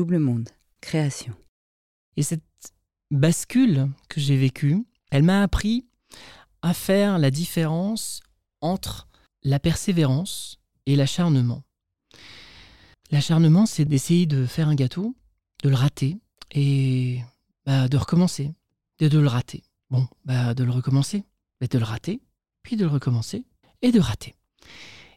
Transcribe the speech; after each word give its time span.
Double 0.00 0.18
Monde, 0.18 0.48
création. 0.80 1.34
Et 2.16 2.22
cette 2.22 2.72
bascule 3.10 3.90
que 4.08 4.18
j'ai 4.18 4.38
vécue, 4.38 4.82
elle 5.10 5.24
m'a 5.24 5.42
appris 5.42 5.84
à 6.62 6.72
faire 6.72 7.18
la 7.18 7.30
différence 7.30 8.22
entre 8.62 9.08
la 9.42 9.58
persévérance 9.58 10.58
et 10.86 10.96
l'acharnement. 10.96 11.64
L'acharnement, 13.10 13.66
c'est 13.66 13.84
d'essayer 13.84 14.24
de 14.24 14.46
faire 14.46 14.68
un 14.70 14.74
gâteau, 14.74 15.14
de 15.62 15.68
le 15.68 15.74
rater 15.74 16.16
et 16.50 17.20
bah, 17.66 17.86
de 17.86 17.98
recommencer, 17.98 18.54
de 19.00 19.18
le 19.18 19.28
rater. 19.28 19.64
Bon, 19.90 20.08
bah, 20.24 20.54
de 20.54 20.64
le 20.64 20.70
recommencer, 20.70 21.24
et 21.60 21.68
de 21.68 21.78
le 21.78 21.84
rater, 21.84 22.22
puis 22.62 22.76
de 22.76 22.86
le 22.86 22.90
recommencer 22.90 23.44
et 23.82 23.92
de 23.92 24.00
rater. 24.00 24.34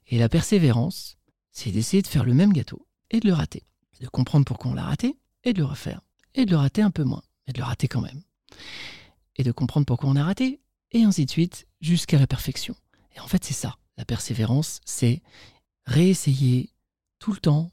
Et 0.08 0.18
la 0.18 0.28
persévérance, 0.28 1.16
c'est 1.54 1.72
d'essayer 1.72 2.02
de 2.02 2.08
faire 2.08 2.26
le 2.26 2.34
même 2.34 2.52
gâteau 2.52 2.86
et 3.12 3.22
de 3.22 3.28
le 3.28 3.34
rater, 3.34 3.64
de 4.02 4.08
comprendre 4.08 4.46
pourquoi 4.46 4.72
on 4.72 4.74
l'a 4.74 4.84
raté 4.84 5.18
et 5.44 5.54
de 5.54 5.60
le 5.60 5.66
refaire, 5.66 6.02
et 6.36 6.46
de 6.46 6.52
le 6.52 6.58
rater 6.58 6.82
un 6.82 6.92
peu 6.92 7.04
moins, 7.04 7.24
et 7.48 7.54
de 7.54 7.60
le 7.60 7.64
rater 7.64 7.88
quand 7.88 8.02
même, 8.02 8.22
et 9.36 9.44
de 9.44 9.52
comprendre 9.52 9.86
pourquoi 9.86 10.10
on 10.10 10.16
a 10.16 10.24
raté, 10.24 10.62
et 10.92 11.04
ainsi 11.04 11.26
de 11.26 11.32
suite, 11.32 11.68
jusqu'à 11.82 12.20
la 12.20 12.28
perfection. 12.28 12.76
Et 13.16 13.20
en 13.20 13.28
fait, 13.28 13.44
c'est 13.44 13.54
ça, 13.54 13.78
la 13.98 14.06
persévérance, 14.06 14.80
c'est 14.86 15.22
réessayer 15.86 16.70
tout 17.20 17.32
le 17.32 17.40
temps 17.40 17.72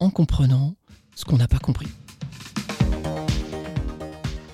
en 0.00 0.10
comprenant 0.10 0.76
ce 1.14 1.24
qu'on 1.24 1.36
n'a 1.36 1.48
pas 1.48 1.58
compris. 1.58 1.88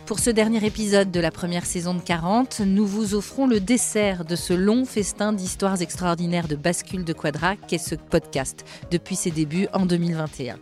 Pour 0.06 0.18
ce 0.18 0.28
dernier 0.28 0.64
épisode 0.66 1.10
de 1.10 1.20
la 1.20 1.30
première 1.30 1.64
saison 1.64 1.94
de 1.94 2.00
40, 2.00 2.60
nous 2.60 2.86
vous 2.86 3.14
offrons 3.14 3.46
le 3.46 3.58
dessert 3.58 4.26
de 4.26 4.36
ce 4.36 4.52
long 4.52 4.84
festin 4.84 5.32
d'histoires 5.32 5.80
extraordinaires 5.80 6.46
de 6.46 6.56
bascule 6.56 7.04
de 7.04 7.14
Quadra 7.14 7.56
qu'est 7.56 7.78
ce 7.78 7.94
podcast 7.94 8.66
depuis 8.90 9.16
ses 9.16 9.30
débuts 9.30 9.66
en 9.72 9.86
2021. 9.86 10.58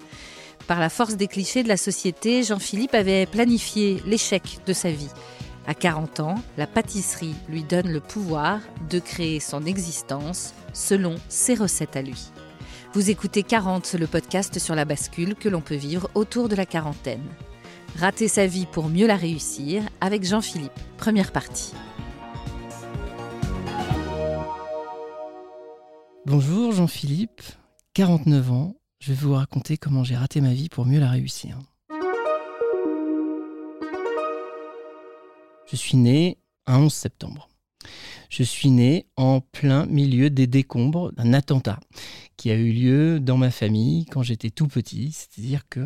Par 0.73 0.81
la 0.81 0.89
force 0.89 1.17
des 1.17 1.29
clichés 1.29 1.63
de 1.63 1.69
la 1.69 1.77
société, 1.77 2.43
Jean-Philippe 2.43 2.95
avait 2.95 3.27
planifié 3.27 4.03
l'échec 4.07 4.61
de 4.67 4.73
sa 4.73 4.91
vie. 4.91 5.11
À 5.67 5.75
40 5.75 6.21
ans, 6.21 6.37
la 6.57 6.67
pâtisserie 6.67 7.35
lui 7.51 7.63
donne 7.63 7.93
le 7.93 8.01
pouvoir 8.01 8.59
de 8.89 8.99
créer 8.99 9.39
son 9.39 9.67
existence 9.67 10.55
selon 10.73 11.17
ses 11.29 11.53
recettes 11.53 11.95
à 11.95 12.01
lui. 12.01 12.31
Vous 12.95 13.11
écoutez 13.11 13.43
40, 13.43 13.97
le 14.01 14.07
podcast 14.07 14.59
sur 14.59 14.75
la 14.75 14.87
bascule 14.87 15.35
que 15.35 15.51
l'on 15.51 15.61
peut 15.61 15.75
vivre 15.75 16.09
autour 16.15 16.49
de 16.49 16.57
la 16.57 16.65
quarantaine. 16.65 17.29
Rater 17.99 18.29
sa 18.29 18.47
vie 18.47 18.65
pour 18.65 18.89
mieux 18.89 19.07
la 19.07 19.17
réussir 19.17 19.83
avec 20.01 20.25
Jean-Philippe, 20.25 20.73
première 20.97 21.33
partie. 21.33 21.75
Bonjour 26.25 26.73
Jean-Philippe, 26.73 27.43
49 27.93 28.53
ans, 28.53 28.77
je 29.03 29.09
vais 29.09 29.19
vous 29.19 29.35
raconter 29.35 29.77
comment 29.79 30.05
j'ai 30.05 30.15
raté 30.15 30.41
ma 30.41 30.55
vie 30.55 30.69
pour 30.69 30.87
mieux 30.87 31.01
la 31.01 31.11
réussir. 31.11 31.59
Je 35.67 35.75
suis 35.75 35.97
né 35.97 36.39
un 36.69 36.79
11 36.79 36.95
septembre. 36.95 37.49
Je 38.31 38.45
suis 38.45 38.71
né 38.71 39.07
en 39.17 39.41
plein 39.41 39.87
milieu 39.87 40.31
des 40.31 40.47
décombres 40.47 41.11
d'un 41.15 41.33
attentat 41.33 41.81
qui 42.37 42.53
a 42.53 42.55
eu 42.55 42.71
lieu 42.71 43.19
dans 43.19 43.37
ma 43.37 43.51
famille 43.51 44.07
quand 44.07 44.23
j'étais 44.23 44.51
tout 44.51 44.69
petit. 44.69 45.11
C'est-à-dire 45.11 45.69
que 45.69 45.81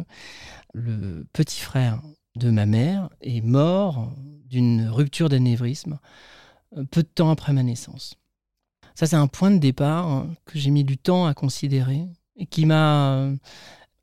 le 0.74 1.26
petit 1.32 1.60
frère 1.60 2.02
de 2.34 2.50
ma 2.50 2.66
mère 2.66 3.08
est 3.22 3.40
mort 3.40 4.12
d'une 4.44 4.88
rupture 4.90 5.30
d'anévrisme 5.30 5.98
euh, 6.76 6.84
peu 6.84 7.02
de 7.02 7.08
temps 7.08 7.30
après 7.30 7.54
ma 7.54 7.62
naissance. 7.62 8.16
Ça, 8.94 9.06
c'est 9.06 9.16
un 9.16 9.26
point 9.26 9.50
de 9.50 9.58
départ 9.58 10.06
hein, 10.06 10.34
que 10.44 10.58
j'ai 10.58 10.70
mis 10.70 10.84
du 10.84 10.98
temps 10.98 11.24
à 11.24 11.32
considérer 11.32 12.06
qui 12.50 12.66
m'a 12.66 13.14
euh, 13.14 13.36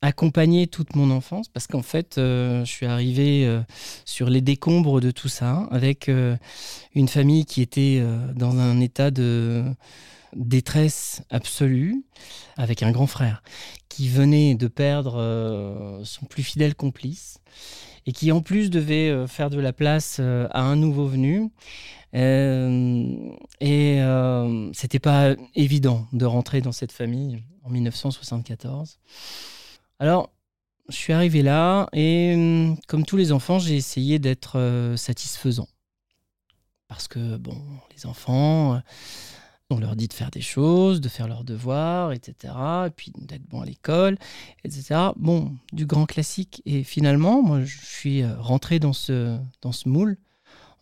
accompagné 0.02 0.66
toute 0.66 0.96
mon 0.96 1.10
enfance 1.10 1.48
parce 1.48 1.66
qu'en 1.66 1.82
fait, 1.82 2.18
euh, 2.18 2.64
je 2.64 2.70
suis 2.70 2.86
arrivé 2.86 3.46
euh, 3.46 3.62
sur 4.04 4.28
les 4.28 4.40
décombres 4.40 5.00
de 5.00 5.10
tout 5.10 5.28
ça 5.28 5.68
avec 5.70 6.10
une 6.94 7.08
famille 7.08 7.44
qui 7.44 7.62
était 7.62 8.02
dans 8.34 8.58
un 8.58 8.80
état 8.80 9.10
de 9.10 9.64
détresse 10.34 11.22
absolue 11.30 12.04
avec 12.56 12.82
un 12.82 12.90
grand 12.90 13.06
frère 13.06 13.42
qui 13.88 14.08
venait 14.08 14.56
de 14.56 14.66
perdre 14.66 16.00
son 16.04 16.26
plus 16.26 16.42
fidèle 16.42 16.74
complice 16.74 17.38
et 18.06 18.12
qui 18.12 18.32
en 18.32 18.40
plus 18.40 18.70
devait 18.70 19.26
faire 19.26 19.50
de 19.50 19.58
la 19.58 19.72
place 19.72 20.20
à 20.20 20.60
un 20.60 20.76
nouveau 20.76 21.06
venu. 21.06 21.50
et 22.12 24.00
c'était 24.72 24.98
pas 24.98 25.34
évident 25.54 26.06
de 26.12 26.24
rentrer 26.26 26.60
dans 26.60 26.72
cette 26.72 26.92
famille 26.92 27.42
en 27.64 27.70
1974. 27.70 28.98
Alors, 29.98 30.30
je 30.88 30.96
suis 30.96 31.12
arrivé 31.12 31.42
là 31.42 31.88
et 31.92 32.34
hum, 32.34 32.76
comme 32.86 33.04
tous 33.04 33.16
les 33.16 33.32
enfants, 33.32 33.58
j'ai 33.58 33.76
essayé 33.76 34.18
d'être 34.18 34.58
euh, 34.58 34.96
satisfaisant. 34.96 35.68
Parce 36.88 37.08
que, 37.08 37.36
bon, 37.36 37.56
les 37.96 38.06
enfants, 38.06 38.74
euh, 38.74 38.78
on 39.70 39.78
leur 39.78 39.96
dit 39.96 40.08
de 40.08 40.12
faire 40.12 40.30
des 40.30 40.40
choses, 40.40 41.00
de 41.00 41.08
faire 41.08 41.26
leurs 41.26 41.44
devoirs, 41.44 42.12
etc. 42.12 42.54
Et 42.86 42.90
puis 42.90 43.12
d'être 43.16 43.46
bon 43.48 43.62
à 43.62 43.64
l'école, 43.64 44.18
etc. 44.64 45.00
Bon, 45.16 45.52
du 45.72 45.86
grand 45.86 46.06
classique. 46.06 46.62
Et 46.66 46.84
finalement, 46.84 47.42
moi, 47.42 47.64
je 47.64 47.78
suis 47.84 48.22
euh, 48.22 48.34
rentré 48.38 48.78
dans 48.78 48.92
ce, 48.92 49.38
dans 49.62 49.72
ce 49.72 49.88
moule 49.88 50.18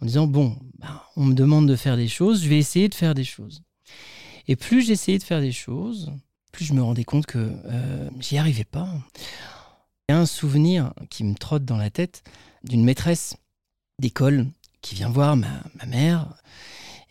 en 0.00 0.06
disant, 0.06 0.26
bon, 0.26 0.56
ben, 0.78 1.00
on 1.16 1.24
me 1.24 1.34
demande 1.34 1.68
de 1.68 1.76
faire 1.76 1.96
des 1.96 2.08
choses, 2.08 2.42
je 2.42 2.48
vais 2.48 2.58
essayer 2.58 2.88
de 2.88 2.94
faire 2.94 3.14
des 3.14 3.24
choses. 3.24 3.62
Et 4.48 4.56
plus 4.56 4.82
j'essayais 4.82 5.18
de 5.18 5.22
faire 5.22 5.40
des 5.40 5.52
choses, 5.52 6.12
plus 6.50 6.64
je 6.64 6.74
me 6.74 6.82
rendais 6.82 7.04
compte 7.04 7.26
que 7.26 7.52
euh, 7.66 8.10
j'y 8.20 8.36
arrivais 8.36 8.64
pas. 8.64 8.88
Il 10.08 10.12
y 10.12 10.14
a 10.14 10.18
un 10.18 10.26
souvenir 10.26 10.92
qui 11.08 11.22
me 11.22 11.34
trotte 11.34 11.64
dans 11.64 11.76
la 11.76 11.90
tête 11.90 12.24
d'une 12.64 12.84
maîtresse 12.84 13.36
d'école 14.00 14.46
qui 14.80 14.96
vient 14.96 15.08
voir 15.08 15.36
ma, 15.36 15.62
mère, 15.86 16.34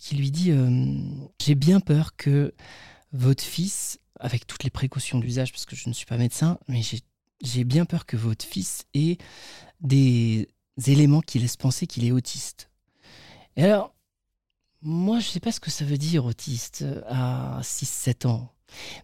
qui 0.01 0.15
lui 0.15 0.31
dit 0.31 0.51
euh, 0.51 0.97
J'ai 1.39 1.55
bien 1.55 1.79
peur 1.79 2.15
que 2.15 2.53
votre 3.13 3.43
fils, 3.43 3.99
avec 4.19 4.47
toutes 4.47 4.63
les 4.63 4.71
précautions 4.71 5.19
d'usage, 5.19 5.51
parce 5.51 5.65
que 5.65 5.75
je 5.75 5.87
ne 5.87 5.93
suis 5.93 6.07
pas 6.07 6.17
médecin, 6.17 6.57
mais 6.67 6.81
j'ai 7.41 7.63
bien 7.63 7.85
peur 7.85 8.05
que 8.05 8.17
votre 8.17 8.43
fils 8.43 8.85
ait 8.95 9.19
des 9.79 10.49
éléments 10.87 11.21
qui 11.21 11.37
laissent 11.37 11.55
penser 11.55 11.85
qu'il 11.85 12.03
est 12.03 12.11
autiste. 12.11 12.71
Et 13.55 13.63
alors, 13.63 13.93
moi, 14.81 15.19
je 15.19 15.27
ne 15.27 15.31
sais 15.31 15.39
pas 15.39 15.51
ce 15.51 15.59
que 15.59 15.69
ça 15.69 15.85
veut 15.85 15.99
dire 15.99 16.25
autiste 16.25 16.83
à 17.07 17.59
6-7 17.61 18.27
ans. 18.27 18.51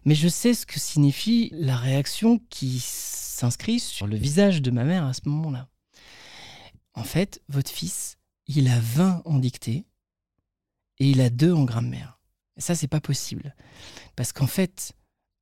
Mais 0.04 0.16
je 0.16 0.26
sais 0.26 0.52
ce 0.54 0.66
que 0.66 0.80
signifie 0.80 1.50
la 1.52 1.76
réaction 1.76 2.40
qui 2.50 2.80
s'inscrit 2.80 3.78
sur 3.78 4.08
le 4.08 4.16
visage 4.16 4.62
de 4.62 4.70
ma 4.72 4.82
mère 4.82 5.04
à 5.04 5.12
ce 5.12 5.20
moment-là. 5.26 5.68
En 6.94 7.04
fait, 7.04 7.40
votre 7.48 7.70
fils, 7.70 8.18
il 8.48 8.68
a 8.68 8.80
20 8.80 9.22
en 9.24 9.38
dictée 9.38 9.84
et 11.00 11.10
il 11.10 11.20
a 11.20 11.30
2 11.30 11.52
en 11.52 11.64
grammaire. 11.64 12.18
Et 12.56 12.60
ça, 12.60 12.74
c'est 12.74 12.88
pas 12.88 13.00
possible. 13.00 13.54
Parce 14.16 14.32
qu'en 14.32 14.46
fait, 14.46 14.92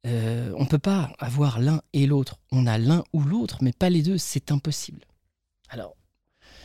euh, 0.06 0.52
on 0.56 0.64
ne 0.64 0.68
peut 0.68 0.78
pas 0.78 1.12
avoir 1.18 1.58
l'un 1.58 1.82
et 1.92 2.06
l'autre. 2.06 2.38
On 2.52 2.66
a 2.66 2.78
l'un 2.78 3.04
ou 3.12 3.22
l'autre, 3.22 3.58
mais 3.62 3.72
pas 3.72 3.90
les 3.90 4.02
deux. 4.02 4.18
C'est 4.18 4.52
impossible. 4.52 5.04
Alors, 5.68 5.96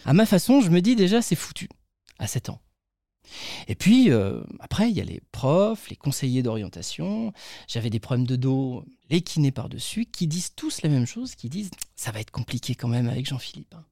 à 0.06 0.14
ma 0.14 0.26
façon, 0.26 0.62
je 0.62 0.70
me 0.70 0.82
dis 0.82 0.96
déjà, 0.96 1.22
c'est 1.22 1.36
foutu 1.36 1.70
à 2.20 2.28
7 2.28 2.50
ans. 2.50 2.62
Et 3.68 3.76
puis, 3.76 4.12
euh, 4.12 4.42
après, 4.60 4.90
il 4.90 4.98
y 4.98 5.02
a 5.02 5.06
les 5.06 5.22
profs, 5.32 5.90
les 5.90 5.96
conseillers 5.96 6.44
d'orientation. 6.44 7.34
J'avais 7.68 7.90
des 7.90 8.00
problèmes 8.00 8.28
de 8.28 8.36
dos, 8.36 8.84
les 9.10 9.22
kinés 9.22 9.52
par-dessus, 9.52 10.06
qui 10.06 10.28
disent 10.28 10.54
tous 10.56 10.82
la 10.82 10.90
même 10.90 11.06
chose, 11.06 11.36
qui 11.36 11.50
disent 11.50 11.72
ça 11.96 12.12
va 12.12 12.20
être 12.20 12.32
compliqué 12.32 12.76
quand 12.76 12.88
même 12.88 13.08
avec 13.08 13.26
Jean-Philippe. 13.26 13.74
Hein. 13.76 13.86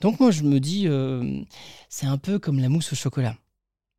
Donc 0.00 0.20
moi, 0.20 0.30
je 0.30 0.42
me 0.42 0.60
dis, 0.60 0.86
euh, 0.86 1.42
c'est 1.88 2.06
un 2.06 2.18
peu 2.18 2.38
comme 2.38 2.60
la 2.60 2.68
mousse 2.68 2.92
au 2.92 2.96
chocolat. 2.96 3.36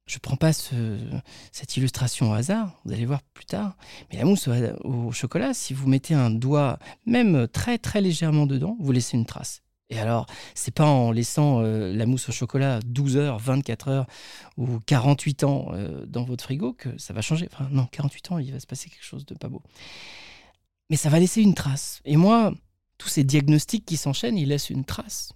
Je 0.07 0.15
ne 0.15 0.19
prends 0.19 0.37
pas 0.37 0.53
cette 0.53 1.77
illustration 1.77 2.31
au 2.31 2.33
hasard, 2.33 2.71
vous 2.85 2.93
allez 2.93 3.05
voir 3.05 3.21
plus 3.33 3.45
tard. 3.45 3.75
Mais 4.09 4.17
la 4.17 4.25
mousse 4.25 4.47
au 4.47 5.11
chocolat, 5.11 5.53
si 5.53 5.73
vous 5.73 5.87
mettez 5.87 6.13
un 6.13 6.31
doigt, 6.31 6.79
même 7.05 7.47
très 7.49 7.77
très 7.77 7.99
légèrement 8.01 8.45
dedans, 8.45 8.77
vous 8.79 8.91
laissez 8.93 9.17
une 9.17 9.25
trace. 9.25 9.61
Et 9.89 9.99
alors, 9.99 10.25
c'est 10.53 10.73
pas 10.73 10.85
en 10.85 11.11
laissant 11.11 11.61
euh, 11.61 11.93
la 11.93 12.05
mousse 12.05 12.27
au 12.27 12.31
chocolat 12.31 12.79
12 12.85 13.17
heures, 13.17 13.39
24 13.39 13.87
heures 13.87 14.07
ou 14.57 14.79
48 14.85 15.43
ans 15.43 15.69
euh, 15.71 16.05
dans 16.05 16.23
votre 16.23 16.43
frigo 16.43 16.73
que 16.73 16.97
ça 16.97 17.13
va 17.13 17.21
changer. 17.21 17.47
Enfin, 17.53 17.69
non, 17.71 17.85
48 17.85 18.31
ans, 18.31 18.37
il 18.37 18.51
va 18.51 18.59
se 18.59 18.67
passer 18.67 18.89
quelque 18.89 19.05
chose 19.05 19.25
de 19.25 19.33
pas 19.35 19.47
beau. 19.47 19.61
Mais 20.89 20.97
ça 20.97 21.09
va 21.09 21.19
laisser 21.19 21.41
une 21.41 21.53
trace. 21.53 22.01
Et 22.03 22.17
moi, 22.17 22.53
tous 22.97 23.07
ces 23.07 23.23
diagnostics 23.23 23.85
qui 23.85 23.95
s'enchaînent, 23.95 24.37
ils 24.37 24.49
laissent 24.49 24.69
une 24.69 24.83
trace. 24.83 25.31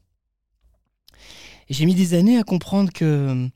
Et 1.69 1.73
j'ai 1.73 1.85
mis 1.85 1.95
des 1.95 2.13
années 2.13 2.37
à 2.37 2.43
comprendre 2.43 2.91
que 2.91 3.49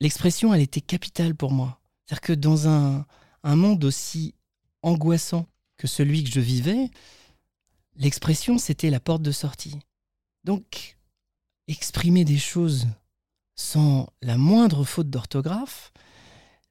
l'expression, 0.00 0.52
elle 0.54 0.60
était 0.60 0.80
capitale 0.80 1.34
pour 1.34 1.52
moi. 1.52 1.80
C'est-à-dire 2.04 2.20
que 2.20 2.32
dans 2.32 2.68
un, 2.68 3.06
monde 3.44 3.84
aussi 3.84 4.34
angoissant 4.82 5.46
que 5.76 5.86
celui 5.86 6.24
que 6.24 6.30
je 6.30 6.40
vivais, 6.40 6.90
l'expression, 7.96 8.58
c'était 8.58 8.90
la 8.90 9.00
porte 9.00 9.22
de 9.22 9.32
sortie. 9.32 9.78
Donc, 10.44 10.96
exprimer 11.68 12.24
des 12.24 12.38
choses 12.38 12.86
sans 13.54 14.08
la 14.22 14.36
moindre 14.36 14.84
faute 14.84 15.10
d'orthographe, 15.10 15.92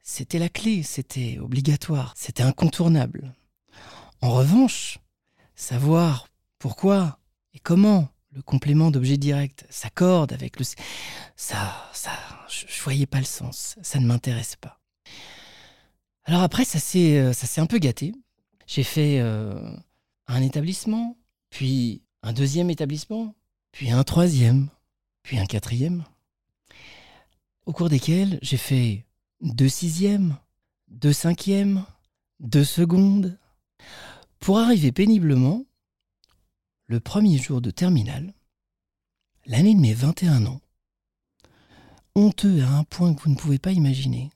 c'était 0.01 0.39
la 0.39 0.50
clé, 0.50 0.83
c'était 0.83 1.39
obligatoire, 1.39 2.13
c'était 2.16 2.44
incontournable. 2.44 3.33
En 4.22 4.31
revanche, 4.31 5.00
savoir 5.56 6.27
pourquoi 6.60 7.19
Et 7.54 7.60
comment 7.60 8.10
le 8.36 8.42
complément 8.42 8.92
d'objet 8.92 9.18
direct 9.18 9.66
s'accorde 9.70 10.34
avec 10.34 10.60
le... 10.60 10.66
Ça, 11.36 11.90
ça, 11.94 12.12
je, 12.50 12.66
ne 12.66 12.84
voyais 12.84 13.06
pas 13.06 13.20
le 13.20 13.26
sens. 13.26 13.78
Ça 13.82 14.00
ne 14.00 14.06
m'intéresse 14.06 14.58
pas. 14.58 14.80
Alors 16.26 16.42
après, 16.42 16.66
ça 16.66 16.80
s'est, 16.80 17.18
euh, 17.18 17.32
un 17.58 17.66
peu 17.66 17.78
gâté. 17.78 18.14
J'ai 18.68 18.84
fait 18.84 19.20
euh, 19.20 19.76
un 20.28 20.42
établissement, 20.42 21.18
puis 21.50 22.04
un 22.24 22.34
deuxième 22.34 22.70
établissement, 22.70 23.36
puis 23.72 23.92
un 23.92 24.04
troisième, 24.04 24.70
puis 25.24 25.38
un 25.38 25.46
quatrième, 25.46 26.04
au 27.66 27.74
cours 27.74 27.90
desquels 27.90 28.40
j'ai 28.42 28.58
fait 28.58 29.06
deux 29.42 29.70
sixièmes, 29.70 30.38
deux 30.88 31.14
cinquièmes, 31.14 31.86
deux 32.40 32.64
secondes, 32.64 33.38
pour 34.40 34.60
arriver 34.60 34.92
péniblement, 34.92 35.64
le 36.88 37.00
premier 37.00 37.38
jour 37.38 37.62
de 37.62 37.72
terminale, 37.72 38.34
l'année 39.46 39.74
de 39.76 39.80
mes 39.80 39.94
21 39.94 40.46
ans, 40.46 40.62
honteux 42.16 42.64
à 42.64 42.70
un 42.70 42.84
point 42.84 43.14
que 43.14 43.22
vous 43.24 43.32
ne 43.32 43.36
pouvez 43.36 43.60
pas 43.60 43.72
imaginer, 43.72 44.30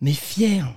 mais 0.00 0.12
fier, 0.12 0.74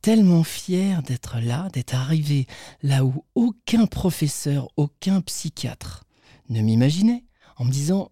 tellement 0.00 0.44
fier 0.44 1.02
d'être 1.02 1.40
là, 1.40 1.68
d'être 1.70 1.94
arrivé 1.94 2.46
là 2.82 3.04
où 3.04 3.24
aucun 3.34 3.86
professeur, 3.86 4.68
aucun 4.76 5.20
psychiatre 5.20 6.04
ne 6.48 6.60
m'imaginait, 6.60 7.24
en 7.56 7.64
me 7.64 7.72
disant 7.72 8.10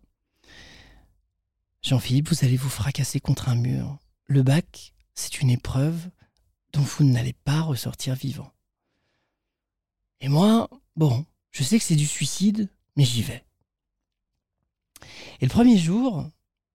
Jean-Philippe, 1.83 2.29
vous 2.29 2.45
allez 2.45 2.57
vous 2.57 2.69
fracasser 2.69 3.21
contre 3.21 3.49
un 3.49 3.57
mur. 3.57 3.99
Le 4.27 4.43
bac, 4.43 4.95
c'est 5.15 5.41
une 5.41 5.51
épreuve 5.51 6.11
dont 6.73 6.81
vous 6.81 7.05
n'allez 7.05 7.33
pas 7.33 7.61
ressortir 7.61 8.15
vivant. 8.15 8.51
Et 10.21 10.29
moi, 10.29 10.71
bon, 10.97 11.25
je 11.50 11.62
sais 11.62 11.79
que 11.79 11.85
c'est 11.85 11.97
du 11.97 12.06
suicide, 12.06 12.71
mais 12.97 13.05
j'y 13.05 13.23
vais. 13.23 13.44
Et 15.41 15.47
le 15.47 15.50
premier 15.50 15.79
jour 15.79 16.29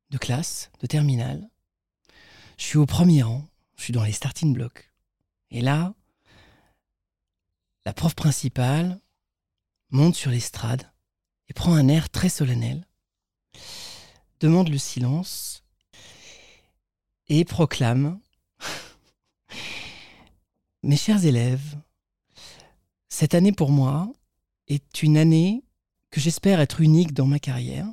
de 0.10 0.18
classe, 0.18 0.72
de 0.80 0.88
terminale, 0.88 1.50
je 2.58 2.64
suis 2.64 2.78
au 2.78 2.86
premier 2.86 3.24
rang, 3.24 3.48
je 3.76 3.84
suis 3.84 3.94
dans 3.94 4.04
les 4.04 4.12
starting 4.12 4.54
blocks. 4.54 4.92
Et 5.52 5.62
là, 5.62 5.94
la 7.86 7.94
prof 7.94 8.16
principale 8.16 9.00
monte 9.92 10.16
sur 10.16 10.32
l'estrade 10.32 10.92
et 11.48 11.54
prend 11.54 11.74
un 11.74 11.88
air 11.88 12.10
très 12.10 12.30
solennel, 12.30 12.86
demande 14.40 14.70
le 14.70 14.78
silence 14.78 15.64
et 17.30 17.46
proclame 17.46 18.20
Mes 20.84 20.98
chers 20.98 21.26
élèves, 21.26 21.78
cette 23.10 23.36
année 23.36 23.52
pour 23.52 23.72
moi 23.72 24.12
est 24.68 25.02
une 25.04 25.18
année 25.18 25.64
que 26.12 26.20
j'espère 26.20 26.60
être 26.60 26.82
unique 26.82 27.14
dans 27.14 27.26
ma 27.26 27.40
carrière, 27.40 27.88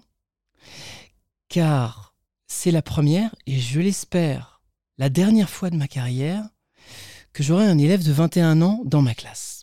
car 1.48 2.14
c'est 2.46 2.70
la 2.70 2.82
première, 2.82 3.34
et 3.46 3.58
je 3.58 3.80
l'espère, 3.80 4.62
la 4.98 5.08
dernière 5.08 5.50
fois 5.50 5.70
de 5.70 5.76
ma 5.76 5.88
carrière 5.88 6.48
que 7.32 7.42
j'aurai 7.42 7.66
un 7.66 7.78
élève 7.78 8.04
de 8.04 8.12
21 8.12 8.62
ans 8.62 8.80
dans 8.84 9.02
ma 9.02 9.14
classe. 9.14 9.62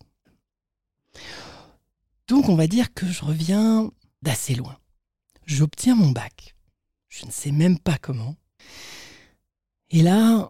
Donc 2.27 2.49
on 2.49 2.55
va 2.55 2.67
dire 2.67 2.93
que 2.93 3.05
je 3.07 3.23
reviens 3.23 3.91
d'assez 4.21 4.55
loin. 4.55 4.77
J'obtiens 5.45 5.95
mon 5.95 6.11
bac. 6.11 6.55
Je 7.09 7.25
ne 7.25 7.31
sais 7.31 7.51
même 7.51 7.79
pas 7.79 7.97
comment. 7.97 8.35
Et 9.89 10.01
là, 10.01 10.49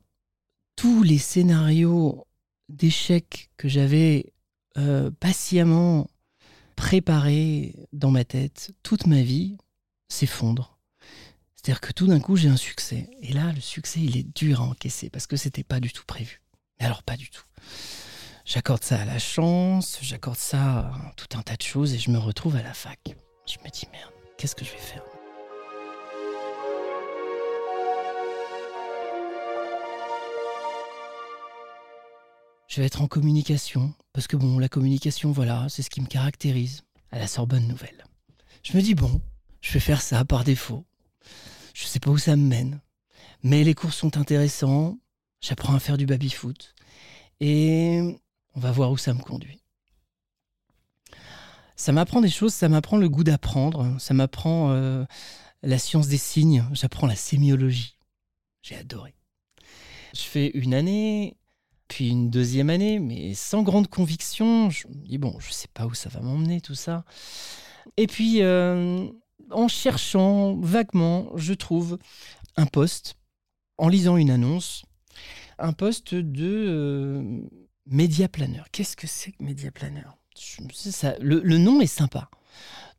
tous 0.75 1.01
les 1.01 1.17
scénarios 1.17 2.27
d'échecs 2.69 3.49
que 3.57 3.67
j'avais 3.67 4.33
euh, 4.77 5.11
patiemment 5.19 6.07
préparés 6.75 7.75
dans 7.93 8.11
ma 8.11 8.23
tête 8.23 8.71
toute 8.83 9.05
ma 9.05 9.21
vie 9.21 9.57
s'effondrent. 10.07 10.77
C'est-à-dire 11.55 11.81
que 11.81 11.91
tout 11.91 12.07
d'un 12.07 12.19
coup, 12.19 12.35
j'ai 12.35 12.49
un 12.49 12.57
succès. 12.57 13.09
Et 13.21 13.33
là, 13.33 13.51
le 13.53 13.61
succès, 13.61 13.99
il 13.99 14.17
est 14.17 14.35
dur 14.35 14.61
à 14.61 14.63
encaisser 14.63 15.09
parce 15.09 15.27
que 15.27 15.37
c'était 15.37 15.63
pas 15.63 15.79
du 15.79 15.91
tout 15.91 16.05
prévu. 16.05 16.41
Mais 16.79 16.87
alors, 16.87 17.03
pas 17.03 17.17
du 17.17 17.29
tout. 17.29 17.43
J'accorde 18.45 18.83
ça 18.83 18.99
à 18.99 19.05
la 19.05 19.19
chance, 19.19 19.99
j'accorde 20.01 20.37
ça 20.37 20.79
à 20.79 21.13
tout 21.15 21.37
un 21.37 21.41
tas 21.43 21.55
de 21.55 21.61
choses 21.61 21.93
et 21.93 21.99
je 21.99 22.09
me 22.09 22.17
retrouve 22.17 22.55
à 22.55 22.63
la 22.63 22.73
fac. 22.73 23.15
Je 23.45 23.57
me 23.63 23.69
dis, 23.69 23.87
merde, 23.91 24.11
qu'est-ce 24.37 24.55
que 24.55 24.65
je 24.65 24.71
vais 24.71 24.77
faire? 24.77 25.10
Je 32.71 32.79
vais 32.79 32.87
être 32.87 33.01
en 33.01 33.07
communication, 33.07 33.93
parce 34.13 34.27
que 34.27 34.37
bon, 34.37 34.57
la 34.57 34.69
communication, 34.69 35.33
voilà, 35.33 35.67
c'est 35.67 35.81
ce 35.81 35.89
qui 35.89 35.99
me 35.99 36.07
caractérise 36.07 36.83
à 37.11 37.19
la 37.19 37.27
Sorbonne 37.27 37.67
Nouvelle. 37.67 38.05
Je 38.63 38.77
me 38.77 38.81
dis, 38.81 38.95
bon, 38.95 39.19
je 39.59 39.73
vais 39.73 39.81
faire 39.81 40.01
ça 40.01 40.23
par 40.23 40.45
défaut. 40.45 40.85
Je 41.73 41.83
sais 41.83 41.99
pas 41.99 42.11
où 42.11 42.17
ça 42.17 42.37
me 42.37 42.47
mène, 42.47 42.79
mais 43.43 43.65
les 43.65 43.73
cours 43.73 43.91
sont 43.91 44.17
intéressants, 44.17 44.97
j'apprends 45.41 45.75
à 45.75 45.81
faire 45.81 45.97
du 45.97 46.05
baby-foot, 46.05 46.73
et 47.41 48.17
on 48.55 48.61
va 48.61 48.71
voir 48.71 48.89
où 48.91 48.97
ça 48.97 49.13
me 49.13 49.21
conduit. 49.21 49.61
Ça 51.75 51.91
m'apprend 51.91 52.21
des 52.21 52.29
choses, 52.29 52.53
ça 52.53 52.69
m'apprend 52.69 52.95
le 52.95 53.09
goût 53.09 53.25
d'apprendre, 53.25 53.99
ça 53.99 54.13
m'apprend 54.13 54.71
euh, 54.71 55.03
la 55.61 55.77
science 55.77 56.07
des 56.07 56.17
signes, 56.17 56.65
j'apprends 56.71 57.07
la 57.07 57.17
sémiologie. 57.17 57.97
J'ai 58.61 58.77
adoré. 58.77 59.13
Je 60.13 60.21
fais 60.21 60.51
une 60.53 60.73
année, 60.73 61.35
puis 61.91 62.07
une 62.07 62.29
deuxième 62.29 62.69
année, 62.69 62.99
mais 62.99 63.33
sans 63.33 63.63
grande 63.63 63.89
conviction. 63.89 64.69
Je 64.69 64.87
me 64.87 64.93
dis, 64.93 65.17
bon, 65.17 65.37
je 65.39 65.51
sais 65.51 65.67
pas 65.73 65.85
où 65.85 65.93
ça 65.93 66.07
va 66.07 66.21
m'emmener 66.21 66.61
tout 66.61 66.73
ça. 66.73 67.03
Et 67.97 68.07
puis, 68.07 68.41
euh, 68.41 69.09
en 69.51 69.67
cherchant 69.67 70.55
vaguement, 70.55 71.27
je 71.35 71.53
trouve 71.53 71.99
un 72.55 72.65
poste, 72.65 73.17
en 73.77 73.89
lisant 73.89 74.15
une 74.15 74.31
annonce, 74.31 74.85
un 75.59 75.73
poste 75.73 76.15
de 76.15 76.65
euh, 76.69 77.41
média 77.85 78.29
planeur. 78.29 78.67
Qu'est-ce 78.71 78.95
que 78.95 79.07
c'est 79.07 79.33
que 79.33 79.43
média 79.43 79.69
planeur? 79.69 80.17
Le, 81.19 81.41
le, 81.41 81.57
nom 81.57 81.81
est 81.81 81.87
sympa. 81.87 82.29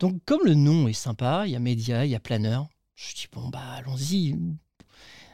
Donc, 0.01 0.21
comme 0.27 0.45
le 0.45 0.53
nom 0.53 0.87
est 0.87 0.93
sympa, 0.93 1.45
il 1.47 1.53
y 1.53 1.57
a 1.57 1.61
média, 1.61 2.05
il 2.05 2.11
y 2.11 2.15
a 2.15 2.21
planeur. 2.21 2.69
Je 2.95 3.15
dis, 3.15 3.27
bon, 3.33 3.49
bah, 3.49 3.73
allons-y, 3.79 4.37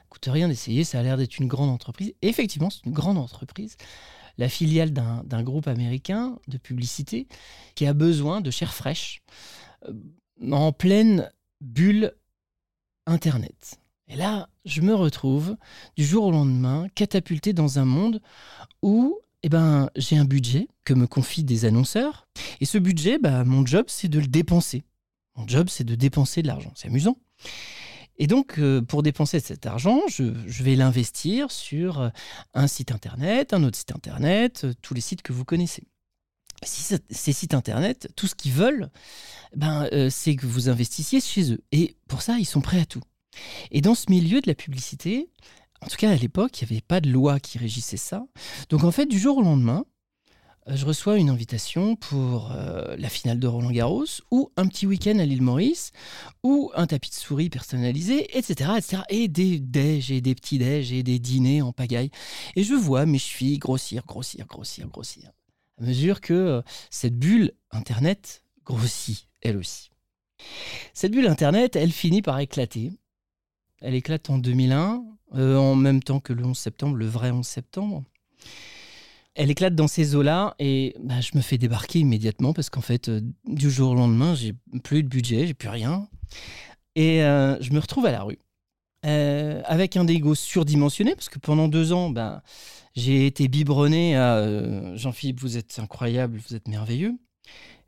coûte 0.09 0.29
rien 0.31 0.49
d'essayer, 0.49 0.85
ça 0.85 1.01
a 1.01 1.03
l'air 1.03 1.17
d'être 1.17 1.39
une 1.39 1.49
grande 1.49 1.71
entreprise. 1.71 2.15
effectivement, 2.23 2.71
c'est 2.71 2.85
une 2.85 2.93
grande 2.93 3.19
entreprise, 3.19 3.77
la 4.39 4.49
filiale 4.49 4.93
d'un 4.93 5.43
groupe 5.43 5.69
américain 5.69 6.39
de 6.47 6.59
publicité 6.59 7.27
qui 7.75 7.87
a 7.87 7.93
besoin 7.93 8.41
de 8.41 8.51
chair 8.51 8.73
fraîche 8.73 9.23
euh, 9.89 9.93
en 10.53 10.73
pleine 10.73 11.31
bulle 11.61 12.15
Internet. 13.07 13.81
Et 14.09 14.17
là, 14.17 14.49
je 14.65 14.81
me 14.81 14.95
retrouve 14.95 15.57
du 15.97 16.05
jour 16.05 16.27
au 16.27 16.31
lendemain 16.31 16.87
catapulté 16.95 17.53
dans 17.53 17.79
un 17.79 17.85
monde 17.85 18.21
où 18.83 19.19
eh 19.43 19.49
ben, 19.49 19.91
j'ai 19.97 20.17
un 20.17 20.25
budget 20.25 20.69
que 20.85 20.95
me 20.95 21.07
confient 21.07 21.45
des 21.45 21.65
annonceurs. 21.65 22.27
Et 22.61 22.65
ce 22.65 22.79
budget, 22.79 23.19
bah, 23.19 23.45
mon 23.45 23.65
job, 23.65 23.87
c'est 23.88 24.09
de 24.09 24.19
le 24.19 24.27
dépenser. 24.27 24.85
Mon 25.37 25.47
job, 25.47 25.69
c'est 25.69 25.85
de 25.85 25.95
dépenser 25.95 26.43
de 26.43 26.49
l'argent. 26.49 26.73
C'est 26.75 26.88
amusant. 26.88 27.17
Et 28.19 28.27
donc, 28.27 28.59
euh, 28.59 28.83
pour 28.83 29.03
dépenser 29.03 29.41
cet 29.41 29.67
argent, 29.67 30.01
je, 30.09 30.25
vais 30.63 30.75
l'investir 30.75 31.51
sur 31.51 32.01
euh, 32.01 32.09
un 32.53 32.67
site 32.67 32.91
internet, 32.91 33.55
un 33.55 33.63
autre 33.63 33.79
site 33.79 33.93
internet, 33.93 34.63
euh, 34.65 34.75
tous 34.83 34.95
les 34.95 35.01
sites 35.01 35.23
que 35.23 35.33
vous 35.33 35.45
connaissez. 35.45 35.85
Ces 36.65 37.33
sites 37.33 37.55
internet, 37.55 38.13
tout 38.17 38.27
ce 38.27 38.35
qu'ils 38.35 38.51
veulent, 38.51 38.91
ben, 39.55 39.89
c'est 40.11 40.35
que 40.35 40.45
vous 40.45 40.69
investissiez 40.69 41.21
chez 41.21 41.53
eux. 41.53 41.63
Et 41.71 41.97
pour 42.09 42.21
ça, 42.21 42.37
ils 42.41 42.45
sont 42.45 42.61
prêts 42.61 42.81
à 42.81 42.85
tout. 42.85 43.03
Et 43.71 43.81
dans 43.81 43.95
ce 43.95 44.11
milieu 44.11 44.41
de 44.41 44.49
la 44.49 44.57
publicité, 44.57 45.31
en 45.81 45.87
tout 45.87 45.97
cas 45.97 46.11
à 46.11 46.17
l'époque, 46.17 46.61
il 46.61 46.65
n'y 46.65 46.73
avait 46.73 46.81
pas 46.81 47.01
de 47.01 47.11
loi 47.11 47.39
qui 47.39 47.59
régissait 47.59 47.97
ça. 47.97 48.27
Donc 48.71 48.83
en 48.83 48.91
fait, 48.91 49.07
du 49.07 49.21
jour 49.21 49.39
au 49.39 49.43
lendemain, 49.43 49.85
je 50.77 50.85
reçois 50.85 51.17
une 51.17 51.31
invitation 51.31 51.97
pour 51.97 52.53
euh, 52.53 52.95
la 52.99 53.09
finale 53.09 53.39
de 53.39 53.47
Roland 53.47 53.71
Garros 53.71 54.05
ou 54.31 54.53
un 54.57 54.67
petit 54.67 54.87
week-end 54.87 55.19
à 55.19 55.25
l'île 55.25 55.43
Maurice 55.43 55.93
ou 56.43 56.71
un 56.75 56.87
tapis 56.87 57.11
de 57.11 57.15
souris 57.15 57.49
personnalisé, 57.49 58.37
etc. 58.37 58.73
etc. 58.77 59.03
et 59.09 59.29
des 59.29 59.61
déj 59.61 60.11
et 60.11 60.21
des 60.21 60.35
petits 60.35 60.59
déj 60.59 60.93
et 60.93 61.03
des 61.03 61.19
dîners 61.19 61.63
en 61.63 61.73
pagaille. 61.73 62.11
Et 62.55 62.65
je 62.65 62.75
vois 62.75 63.07
mes 63.07 63.19
chevilles 63.19 63.59
grossir, 63.59 64.05
grossir, 64.07 64.47
grossir, 64.47 64.89
grossir. 64.89 65.31
À 65.81 65.85
mesure 65.85 66.21
que 66.21 66.35
euh, 66.35 66.63
cette 66.91 67.19
bulle 67.19 67.53
Internet 67.71 68.43
grossit, 68.65 69.29
elle 69.41 69.57
aussi. 69.57 69.91
Cette 70.93 71.13
bulle 71.13 71.29
Internet, 71.29 71.77
elle 71.77 71.93
finit 71.93 72.23
par 72.23 72.39
éclater. 72.41 72.93
Elle 73.81 73.95
éclate 73.95 74.29
en 74.29 74.39
2001, 74.39 75.03
en 75.33 75.75
même 75.75 76.03
temps 76.03 76.21
que 76.21 76.33
le 76.33 76.45
11 76.45 76.59
septembre, 76.59 76.97
le 76.97 77.07
vrai 77.07 77.31
11 77.31 77.47
septembre 77.47 78.05
elle 79.38 79.52
éclate 79.52 79.76
dans 79.76 79.87
ces 79.87 80.16
eaux-là 80.16 80.57
et 80.59 80.97
bah, 80.99 81.21
je 81.21 81.30
me 81.37 81.42
fais 81.42 81.59
débarquer 81.59 82.00
immédiatement 82.00 82.52
parce 82.52 82.71
qu'en 82.71 82.80
fait, 82.80 83.09
euh, 83.09 83.21
du 83.47 83.71
jour 83.71 83.92
au 83.92 83.95
lendemain, 83.95 84.35
j'ai 84.35 84.52
plus 84.83 85.04
de 85.04 85.09
budget, 85.09 85.47
j'ai 85.47 85.54
plus 85.54 85.68
rien. 85.68 86.09
Et 86.97 87.23
euh, 87.23 87.57
je 87.61 87.73
me 87.73 87.78
retrouve 87.78 88.04
à 88.07 88.11
la 88.11 88.25
rue. 88.25 88.38
Euh, 89.07 89.62
avec 89.64 89.97
un 89.97 90.04
dégo 90.04 90.35
surdimensionné, 90.35 91.14
parce 91.14 91.28
que 91.28 91.38
pendant 91.38 91.68
deux 91.68 91.92
ans, 91.92 92.11
ben, 92.11 92.42
j'ai 92.97 93.26
été 93.26 93.47
biberonné 93.47 94.16
à 94.16 94.97
Jean-Philippe, 94.97 95.40
vous 95.40 95.57
êtes 95.57 95.78
incroyable, 95.78 96.40
vous 96.49 96.57
êtes 96.57 96.66
merveilleux. 96.66 97.14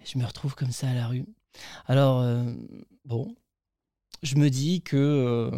je 0.04 0.18
me 0.18 0.24
retrouve 0.24 0.54
comme 0.54 0.70
ça 0.70 0.88
à 0.88 0.94
la 0.94 1.08
rue. 1.08 1.26
Alors, 1.88 2.24
bon, 3.04 3.34
je 4.22 4.36
me 4.36 4.50
dis 4.50 4.82
que 4.82 4.96
euh, 4.96 5.50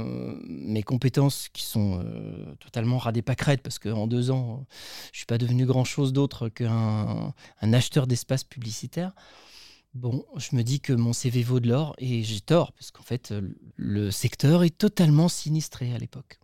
mes 0.47 0.83
compétences, 0.83 1.49
qui 1.49 1.65
sont 1.65 2.01
euh, 2.05 2.55
totalement 2.61 2.99
radées 2.99 3.23
pâquerettes, 3.23 3.63
parce 3.63 3.79
qu'en 3.79 4.07
deux 4.07 4.31
ans, 4.31 4.67
je 5.13 5.17
ne 5.17 5.17
suis 5.19 5.27
pas 5.27 5.39
devenu 5.39 5.67
grand-chose 5.67 6.13
d'autre 6.13 6.49
qu'un 6.49 7.33
acheteur 7.61 8.07
d'espace 8.07 8.45
publicitaire, 8.45 9.13
bon, 9.95 10.25
je 10.37 10.55
me 10.57 10.63
dis 10.63 10.81
que 10.81 10.93
mon 10.93 11.13
CV 11.13 11.43
vaut 11.43 11.61
de 11.61 11.69
l'or, 11.69 11.95
et 11.99 12.23
j'ai 12.23 12.41
tort, 12.41 12.73
parce 12.73 12.91
qu'en 12.91 13.03
fait, 13.03 13.35
le 13.77 14.11
secteur 14.11 14.63
est 14.63 14.77
totalement 14.77 15.29
sinistré 15.29 15.93
à 15.95 15.99
l'époque. 15.99 16.42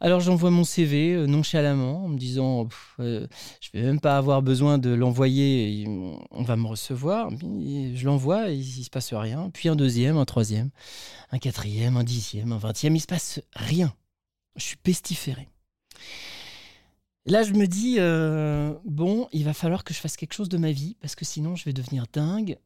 Alors 0.00 0.20
j'envoie 0.20 0.50
mon 0.50 0.64
CV 0.64 1.12
euh, 1.12 1.26
nonchalamment 1.26 2.04
en 2.04 2.08
me 2.08 2.18
disant 2.18 2.68
euh, 3.00 3.26
je 3.60 3.70
vais 3.72 3.82
même 3.82 4.00
pas 4.00 4.16
avoir 4.16 4.42
besoin 4.42 4.78
de 4.78 4.90
l'envoyer, 4.90 5.86
on 5.86 6.42
va 6.42 6.56
me 6.56 6.66
recevoir. 6.66 7.30
Je 7.30 8.04
l'envoie 8.04 8.50
et 8.50 8.56
il 8.56 8.84
se 8.84 8.90
passe 8.90 9.12
rien. 9.12 9.50
Puis 9.52 9.68
un 9.68 9.76
deuxième, 9.76 10.16
un 10.16 10.24
troisième, 10.24 10.70
un 11.30 11.38
quatrième, 11.38 11.96
un 11.96 12.04
dixième, 12.04 12.52
un 12.52 12.58
vingtième, 12.58 12.96
il 12.96 13.00
se 13.00 13.06
passe 13.06 13.40
rien. 13.54 13.94
Je 14.56 14.64
suis 14.64 14.76
pestiféré. 14.76 15.48
Là, 17.26 17.42
je 17.42 17.54
me 17.54 17.66
dis, 17.66 17.96
euh, 17.98 18.74
bon, 18.84 19.28
il 19.32 19.44
va 19.44 19.54
falloir 19.54 19.82
que 19.82 19.94
je 19.94 19.98
fasse 19.98 20.16
quelque 20.16 20.34
chose 20.34 20.50
de 20.50 20.58
ma 20.58 20.72
vie, 20.72 20.96
parce 21.00 21.14
que 21.14 21.24
sinon, 21.24 21.56
je 21.56 21.64
vais 21.64 21.72
devenir 21.72 22.04
dingue. 22.12 22.58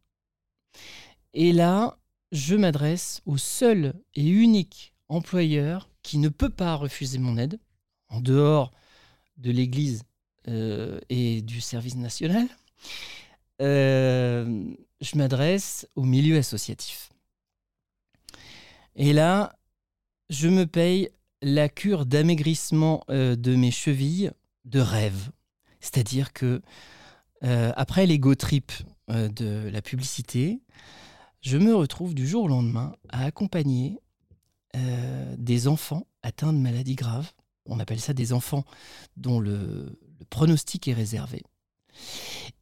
Et 1.32 1.52
là, 1.52 1.98
je 2.32 2.56
m'adresse 2.56 3.22
au 3.24 3.36
seul 3.36 3.94
et 4.14 4.26
unique 4.26 4.94
employeur 5.08 5.88
qui 6.08 6.16
ne 6.16 6.30
peut 6.30 6.48
pas 6.48 6.74
refuser 6.74 7.18
mon 7.18 7.36
aide, 7.36 7.60
en 8.08 8.22
dehors 8.22 8.72
de 9.36 9.50
l'Église 9.50 10.04
euh, 10.48 10.98
et 11.10 11.42
du 11.42 11.60
service 11.60 11.96
national, 11.96 12.48
euh, 13.60 14.64
je 15.02 15.18
m'adresse 15.18 15.86
au 15.96 16.04
milieu 16.04 16.38
associatif. 16.38 17.10
Et 18.96 19.12
là, 19.12 19.54
je 20.30 20.48
me 20.48 20.64
paye 20.64 21.10
la 21.42 21.68
cure 21.68 22.06
d'amaigrissement 22.06 23.04
euh, 23.10 23.36
de 23.36 23.54
mes 23.54 23.70
chevilles 23.70 24.30
de 24.64 24.80
rêve. 24.80 25.30
C'est-à-dire 25.80 26.32
que 26.32 26.62
après 27.42 28.06
l'ego 28.06 28.34
trip 28.34 28.72
de 29.08 29.68
la 29.68 29.80
publicité, 29.80 30.60
je 31.40 31.56
me 31.56 31.72
retrouve 31.72 32.14
du 32.14 32.26
jour 32.26 32.44
au 32.44 32.48
lendemain 32.48 32.96
à 33.10 33.26
accompagner 33.26 34.00
euh, 34.76 35.34
des 35.38 35.68
enfants 35.68 36.06
atteints 36.22 36.52
de 36.52 36.58
maladies 36.58 36.94
graves. 36.94 37.32
On 37.66 37.80
appelle 37.80 38.00
ça 38.00 38.12
des 38.12 38.32
enfants 38.32 38.64
dont 39.16 39.40
le, 39.40 39.98
pronostic 40.30 40.88
est 40.88 40.94
réservé. 40.94 41.42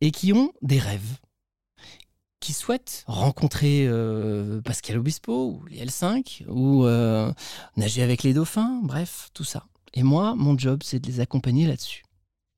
Et 0.00 0.10
qui 0.10 0.32
ont 0.32 0.52
des 0.62 0.78
rêves. 0.78 1.18
Qui 2.40 2.52
souhaitent 2.52 3.04
rencontrer 3.06 3.86
euh, 3.88 4.60
Pascal 4.60 4.98
Obispo 4.98 5.52
ou 5.52 5.66
les 5.66 5.84
L5 5.84 6.46
ou 6.48 6.84
euh, 6.84 7.32
nager 7.76 8.02
avec 8.02 8.22
les 8.22 8.34
dauphins, 8.34 8.80
bref, 8.82 9.30
tout 9.34 9.44
ça. 9.44 9.66
Et 9.94 10.02
moi, 10.02 10.34
mon 10.36 10.56
job, 10.56 10.82
c'est 10.84 11.00
de 11.00 11.06
les 11.06 11.20
accompagner 11.20 11.66
là-dessus. 11.66 12.04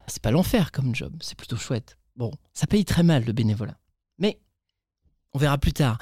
C'est 0.08 0.22
pas 0.22 0.30
l'enfer 0.30 0.72
comme 0.72 0.94
job, 0.94 1.14
c'est 1.20 1.36
plutôt 1.36 1.56
chouette. 1.56 1.98
Bon, 2.16 2.32
ça 2.52 2.66
paye 2.66 2.84
très 2.84 3.02
mal 3.02 3.24
le 3.24 3.32
bénévolat. 3.32 3.78
Mais 4.18 4.40
on 5.32 5.38
verra 5.38 5.56
plus 5.58 5.72
tard. 5.72 5.98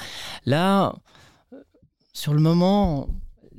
Là, 0.46 0.94
sur 2.12 2.32
le 2.32 2.40
moment, 2.40 3.08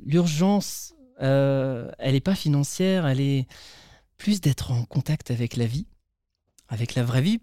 l'urgence, 0.04 0.94
euh, 1.20 1.90
elle 1.98 2.12
n'est 2.12 2.20
pas 2.20 2.34
financière, 2.34 3.06
elle 3.06 3.20
est 3.20 3.46
plus 4.16 4.40
d'être 4.40 4.72
en 4.72 4.84
contact 4.84 5.30
avec 5.30 5.56
la 5.56 5.66
vie, 5.66 5.86
avec 6.68 6.94
la 6.94 7.04
vraie 7.04 7.22
vie, 7.22 7.40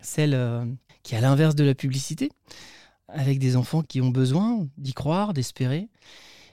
celle 0.00 0.34
euh, 0.34 0.64
qui 1.02 1.14
est 1.14 1.18
à 1.18 1.20
l'inverse 1.20 1.54
de 1.54 1.64
la 1.64 1.74
publicité, 1.74 2.30
avec 3.08 3.38
des 3.38 3.56
enfants 3.56 3.82
qui 3.82 4.00
ont 4.00 4.10
besoin 4.10 4.68
d'y 4.76 4.94
croire, 4.94 5.32
d'espérer, 5.32 5.88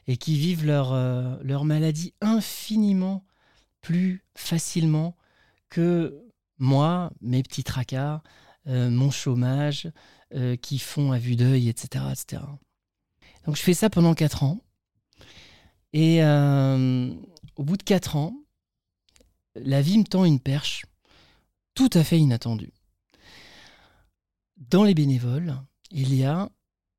et 0.08 0.18
qui 0.18 0.38
vivent 0.38 0.66
leur, 0.66 0.94
euh, 0.94 1.36
leur 1.42 1.66
maladie 1.66 2.14
infiniment 2.22 3.26
plus 3.82 4.24
facilement 4.36 5.16
que 5.70 6.22
moi, 6.58 7.12
mes 7.22 7.44
petits 7.44 7.64
tracas, 7.64 8.22
mon 8.66 9.12
chômage, 9.12 9.92
qui 10.62 10.80
font 10.80 11.12
à 11.12 11.20
vue 11.20 11.36
d'œil, 11.36 11.70
etc., 11.70 12.06
etc. 12.12 12.42
Donc 13.46 13.56
je 13.56 13.62
fais 13.62 13.76
ça 13.76 13.92
pendant 13.92 14.16
quatre 14.16 14.44
ans. 14.44 14.60
Et 15.96 16.22
euh, 16.22 17.10
au 17.56 17.64
bout 17.64 17.78
de 17.78 17.84
quatre 17.84 18.18
ans, 18.18 18.36
la 19.56 19.82
vie 19.82 19.98
me 19.98 20.04
tend 20.04 20.26
une 20.26 20.42
perche 20.42 20.86
tout 21.74 21.90
à 21.94 22.04
fait 22.04 22.20
inattendue. 22.20 22.74
Dans 24.58 24.84
les 24.84 24.94
bénévoles, 24.94 25.56
il 25.92 26.14
y 26.14 26.26
a 26.26 26.50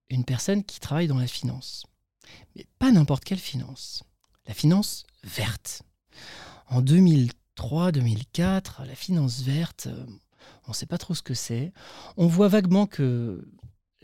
une 0.09 0.25
personne 0.25 0.65
qui 0.65 0.81
travaille 0.81 1.09
dans 1.09 1.19
la 1.19 1.27
finance. 1.27 1.85
Mais 2.55 2.67
pas 2.79 2.91
n'importe 2.91 3.25
quelle 3.25 3.39
finance. 3.39 4.03
La 4.47 4.55
finance 4.55 5.05
verte. 5.25 5.83
En 6.69 6.81
2003-2004, 6.81 8.87
la 8.87 8.95
finance 8.95 9.43
verte, 9.43 9.89
euh, 9.89 10.07
on 10.65 10.71
ne 10.71 10.75
sait 10.75 10.87
pas 10.87 10.97
trop 10.97 11.15
ce 11.15 11.23
que 11.23 11.35
c'est. 11.35 11.75
On 12.17 12.29
voit 12.29 12.49
vaguement 12.49 12.87
que 12.87 13.47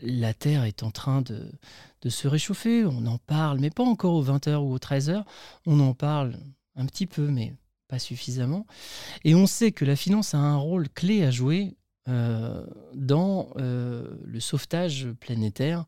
la 0.03 0.33
Terre 0.33 0.65
est 0.65 0.83
en 0.83 0.91
train 0.91 1.21
de, 1.21 1.49
se 2.09 2.27
réchauffer, 2.27 2.85
on 2.85 3.05
en 3.05 3.17
parle, 3.17 3.59
mais 3.59 3.69
pas 3.69 3.83
encore 3.83 4.13
aux 4.13 4.23
20h 4.23 4.57
ou 4.57 4.73
aux 4.73 4.77
13h, 4.77 5.23
on 5.65 5.79
en 5.79 5.93
parle 5.93 6.37
un 6.75 6.85
petit 6.85 7.07
peu, 7.07 7.27
mais 7.27 7.55
pas 7.87 7.99
suffisamment. 7.99 8.65
Et 9.23 9.35
on 9.35 9.47
sait 9.47 9.71
que 9.71 9.85
la 9.85 9.95
finance 9.95 10.33
a 10.33 10.39
un 10.39 10.57
rôle 10.57 10.89
clé 10.89 11.23
à 11.23 11.31
jouer 11.31 11.77
euh, 12.09 12.65
dans 12.93 13.49
euh, 13.57 14.17
le 14.25 14.39
sauvetage 14.41 15.07
planétaire 15.19 15.85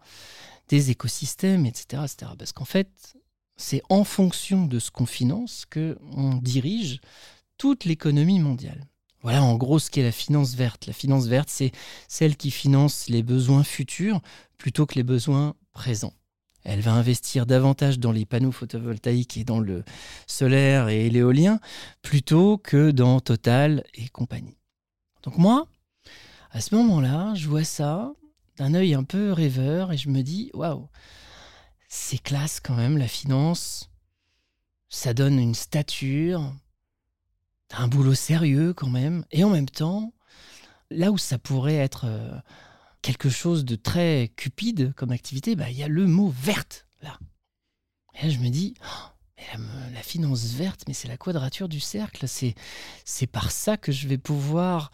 des 0.69 0.89
écosystèmes, 0.89 1.65
etc. 1.65 2.03
etc. 2.05 2.31
Parce 2.38 2.53
qu'en 2.53 2.65
fait, 2.65 3.15
c'est 3.57 3.81
en 3.89 4.03
fonction 4.03 4.65
de 4.65 4.79
ce 4.79 4.91
qu'on 4.91 5.05
finance 5.05 5.65
qu'on 5.65 6.36
dirige 6.41 7.01
toute 7.57 7.86
l'économie 7.86 8.39
mondiale. 8.39 8.86
Voilà 9.25 9.41
en 9.41 9.55
gros 9.55 9.79
ce 9.79 9.89
qu'est 9.89 10.03
la 10.03 10.12
finance 10.12 10.53
verte. 10.53 10.86
La 10.86 10.94
finance 10.94 11.25
verte, 11.25 11.50
c'est 11.50 11.72
celle 12.08 12.38
qui 12.38 12.51
finance 12.51 13.10
les 13.10 13.24
besoins 13.24 13.63
futurs 13.63 14.22
plutôt 14.60 14.86
que 14.86 14.94
les 14.94 15.03
besoins 15.03 15.55
présents. 15.72 16.13
Elle 16.63 16.82
va 16.82 16.94
investir 16.94 17.48
davantage 17.48 17.98
dans 17.98 18.12
les 18.12 18.27
panneaux 18.27 18.51
photovoltaïques 18.51 19.38
et 19.38 19.44
dans 19.44 19.60
le 19.60 19.84
solaire 20.27 20.89
et 20.89 21.10
l'éolien 21.10 21.60
plutôt 22.03 22.60
que 22.60 22.91
dans 22.91 23.20
Total 23.20 23.84
et 23.96 24.10
compagnie. 24.10 24.60
Donc 25.24 25.39
moi, 25.39 25.65
à 26.51 26.62
ce 26.62 26.75
moment-là, 26.75 27.34
je 27.34 27.48
vois 27.48 27.63
ça 27.63 28.13
d'un 28.58 28.75
œil 28.75 28.94
un 28.94 29.03
peu 29.03 29.32
rêveur 29.32 29.91
et 29.91 29.98
je 29.98 30.10
me 30.10 30.22
dis 30.22 30.51
waouh, 30.53 30.88
c'est 31.89 32.22
classe 32.22 32.60
quand 32.60 32.75
même 32.75 33.00
la 33.00 33.08
finance. 33.08 33.89
Ça 34.88 35.15
donne 35.15 35.39
une 35.39 35.55
stature, 35.55 36.53
T'as 37.67 37.79
un 37.79 37.88
boulot 37.88 38.13
sérieux 38.13 38.74
quand 38.74 38.89
même. 38.89 39.25
Et 39.31 39.43
en 39.43 39.50
même 39.50 39.69
temps, 39.69 40.13
là 40.89 41.12
où 41.12 41.17
ça 41.17 41.38
pourrait 41.38 41.75
être 41.75 42.05
euh, 42.05 42.38
quelque 43.01 43.29
chose 43.29 43.65
de 43.65 43.75
très 43.75 44.31
cupide 44.36 44.93
comme 44.95 45.12
activité, 45.12 45.55
bah, 45.55 45.69
il 45.69 45.77
y 45.77 45.84
a 45.84 45.88
le 45.88 46.05
mot 46.05 46.29
verte 46.29 46.86
là. 47.01 47.17
Et 48.15 48.25
là, 48.25 48.29
je 48.29 48.39
me 48.39 48.50
dis, 48.50 48.75
oh, 48.81 49.15
la, 49.93 50.01
finance 50.01 50.45
verte, 50.53 50.84
mais 50.88 50.93
c'est 50.93 51.07
la 51.07 51.17
quadrature 51.17 51.67
du 51.67 51.79
cercle. 51.79 52.27
C'est, 52.27 52.55
c'est 53.03 53.27
par 53.27 53.51
ça 53.51 53.77
que 53.77 53.91
je 53.91 54.07
vais 54.07 54.17
pouvoir 54.17 54.91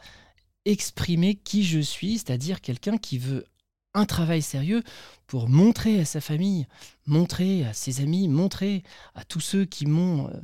exprimer 0.65 1.35
qui 1.35 1.63
je 1.63 1.79
suis, 1.79 2.17
c'est-à-dire 2.17 2.61
quelqu'un 2.61 2.97
qui 2.97 3.17
veut 3.17 3.45
un 3.93 4.05
travail 4.05 4.41
sérieux 4.41 4.83
pour 5.27 5.49
montrer 5.49 5.99
à 5.99 6.05
sa 6.05 6.21
famille, 6.21 6.67
montrer 7.05 7.65
à 7.65 7.73
ses 7.73 8.01
amis, 8.01 8.27
montrer 8.27 8.83
à 9.15 9.23
tous 9.23 9.41
ceux 9.41 9.65
qui 9.65 9.85
m'ont 9.85 10.29
euh, 10.29 10.41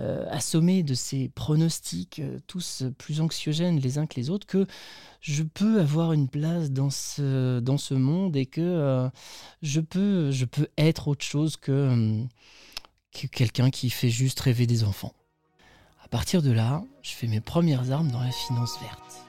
euh, 0.00 0.26
assommé 0.30 0.82
de 0.82 0.94
ces 0.94 1.28
pronostics 1.28 2.20
euh, 2.20 2.38
tous 2.46 2.84
plus 2.96 3.20
anxiogènes 3.20 3.78
les 3.78 3.98
uns 3.98 4.06
que 4.06 4.14
les 4.16 4.30
autres, 4.30 4.46
que 4.46 4.66
je 5.20 5.42
peux 5.42 5.78
avoir 5.78 6.14
une 6.14 6.28
place 6.28 6.70
dans 6.70 6.88
ce, 6.88 7.60
dans 7.60 7.76
ce 7.76 7.92
monde 7.92 8.34
et 8.34 8.46
que 8.46 8.62
euh, 8.62 9.10
je, 9.60 9.80
peux, 9.80 10.30
je 10.30 10.46
peux 10.46 10.68
être 10.78 11.08
autre 11.08 11.24
chose 11.24 11.58
que, 11.58 12.24
que 13.12 13.26
quelqu'un 13.26 13.68
qui 13.68 13.90
fait 13.90 14.08
juste 14.08 14.40
rêver 14.40 14.66
des 14.66 14.84
enfants. 14.84 15.12
À 16.02 16.08
partir 16.08 16.40
de 16.40 16.50
là, 16.50 16.82
je 17.02 17.10
fais 17.10 17.26
mes 17.26 17.40
premières 17.40 17.92
armes 17.92 18.10
dans 18.10 18.22
la 18.22 18.32
finance 18.32 18.78
verte. 18.80 19.20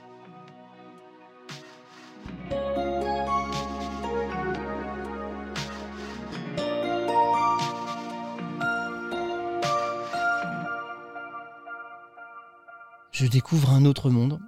Je 13.21 13.27
découvre 13.27 13.69
un 13.69 13.85
autre 13.85 14.09
monde, 14.09 14.39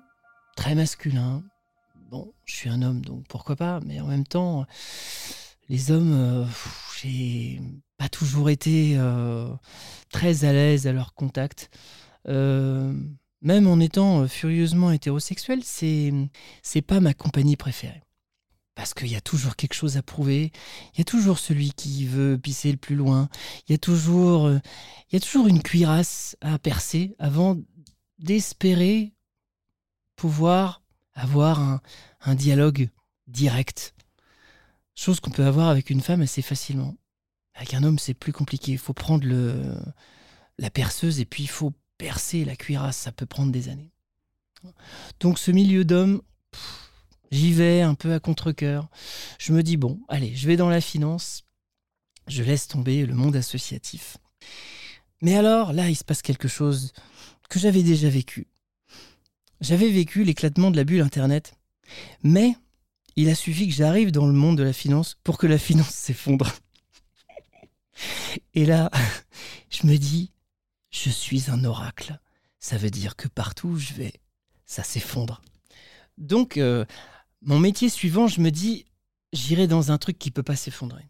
très 0.56 0.74
masculin. 0.74 1.44
Bon, 2.10 2.34
je 2.44 2.56
suis 2.56 2.70
un 2.70 2.82
homme, 2.82 3.06
donc 3.06 3.24
pourquoi 3.28 3.56
pas, 3.56 3.80
mais 3.86 4.00
en 4.00 4.08
même 4.08 4.26
temps, 4.26 4.66
les 5.70 5.92
hommes, 5.92 6.12
euh, 6.12 6.44
j'ai 7.00 7.62
pas 8.00 8.10
toujours 8.10 8.50
été 8.50 8.96
euh, 8.98 9.48
très 10.10 10.44
à 10.44 10.54
l'aise 10.54 10.88
à 10.88 10.92
leur 10.92 11.14
contact. 11.14 11.70
Euh, 12.28 12.92
même 13.44 13.68
en 13.68 13.80
étant 13.80 14.28
furieusement 14.28 14.90
hétérosexuel, 14.90 15.60
c'est 15.64 16.12
c'est 16.64 16.82
pas 16.82 17.00
ma 17.00 17.14
compagnie 17.14 17.58
préférée. 17.58 18.02
parce 18.74 18.96
qu'il 18.96 19.12
y 19.12 19.16
a 19.16 19.22
toujours 19.22 19.56
quelque 19.56 19.76
chose 19.76 19.98
à 19.98 20.02
prouver, 20.02 20.52
il 20.96 20.98
y 20.98 21.02
a 21.02 21.06
toujours 21.06 21.38
celui 21.38 21.74
qui 21.74 22.08
veut 22.08 22.40
pisser 22.40 22.72
le 22.72 22.78
plus 22.78 22.96
loin, 22.96 23.30
il 23.68 23.74
y 23.74 23.76
a 23.76 23.78
toujours, 23.78 24.50
il 24.50 25.14
y 25.14 25.16
a 25.16 25.20
toujours 25.20 25.48
une 25.48 25.62
cuirasse 25.62 26.36
à 26.42 26.58
percer 26.58 27.16
avant 27.20 27.56
d'espérer 28.24 29.14
pouvoir 30.16 30.82
avoir 31.14 31.60
un, 32.22 32.36
dialogue 32.36 32.90
direct. 33.28 33.94
Chose 34.96 35.20
qu'on 35.20 35.30
peut 35.30 35.46
avoir 35.46 35.70
avec 35.70 35.92
une 35.92 36.02
femme 36.02 36.22
assez 36.22 36.42
facilement. 36.42 36.96
Avec 37.54 37.76
un 37.76 37.84
homme, 37.84 38.00
c'est 38.00 38.16
plus 38.16 38.34
compliqué. 38.34 38.72
Il 38.72 38.78
faut 38.80 38.94
prendre 38.94 39.26
le, 39.26 39.76
la 40.58 40.72
perceuse 40.72 41.20
et 41.20 41.26
puis 41.26 41.44
il 41.44 41.50
faut 41.50 41.74
percer 42.00 42.46
la 42.46 42.56
cuirasse. 42.56 42.98
Ça 42.98 43.12
peut 43.12 43.28
prendre 43.28 43.52
des 43.52 43.70
années. 43.70 43.92
Donc 45.20 45.38
ce 45.38 45.52
milieu 45.52 45.86
d'hommes, 45.86 46.22
J'y 47.34 47.52
vais 47.52 47.82
un 47.82 47.96
peu 47.96 48.14
à 48.14 48.20
contre-coeur. 48.20 48.90
Je 49.40 49.54
me 49.54 49.64
dis, 49.64 49.76
bon, 49.76 50.00
allez, 50.08 50.36
je 50.36 50.46
vais 50.46 50.56
dans 50.56 50.70
la 50.70 50.82
finance. 50.82 51.42
Je 52.28 52.44
laisse 52.44 52.68
tomber 52.68 53.08
le 53.08 53.16
monde 53.16 53.36
associatif. 53.36 54.18
Mais 55.20 55.36
alors, 55.36 55.74
là, 55.74 55.90
il 55.90 55.96
se 55.96 56.04
passe 56.04 56.22
quelque 56.22 56.48
chose 56.48 56.94
que 57.50 57.60
j'avais 57.60 57.84
déjà 57.84 58.10
vécu. 58.10 58.48
J'avais 59.62 59.90
vécu 59.90 60.24
l'éclatement 60.24 60.72
de 60.72 60.78
la 60.78 60.84
bulle 60.84 61.02
Internet. 61.02 61.56
Mais 62.24 62.56
il 63.16 63.30
a 63.30 63.36
suffi 63.36 63.68
que 63.68 63.74
j'arrive 63.74 64.12
dans 64.12 64.26
le 64.26 64.34
monde 64.34 64.58
de 64.58 64.64
la 64.64 64.74
finance 64.74 65.18
pour 65.24 65.38
que 65.38 65.48
la 65.48 65.58
finance 65.58 65.90
s'effondre. 65.94 66.52
Et 68.54 68.66
là, 68.66 68.90
je 69.70 69.88
me 69.88 69.98
dis, 69.98 70.32
je 70.90 71.10
suis 71.10 71.50
un 71.50 71.64
oracle. 71.64 72.20
Ça 72.60 72.78
veut 72.78 72.90
dire 72.90 73.16
que 73.16 73.28
partout 73.28 73.70
où 73.70 73.78
je 73.78 73.94
vais, 73.94 74.14
ça 74.66 74.84
s'effondre. 74.84 75.42
Donc, 76.18 76.58
euh, 76.58 76.86
mon 77.42 77.60
métier 77.60 77.90
suivant, 77.90 78.28
je 78.28 78.42
me 78.42 78.52
dis, 78.52 78.86
j'irai 79.34 79.68
dans 79.68 79.92
un 79.92 79.98
truc 79.98 80.18
qui 80.18 80.32
peut 80.32 80.44
pas 80.44 80.56
s'effondrer. 80.56 81.10